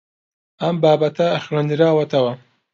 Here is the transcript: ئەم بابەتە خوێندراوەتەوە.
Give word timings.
ئەم 0.61 0.75
بابەتە 0.85 1.27
خوێندراوەتەوە. 1.45 2.33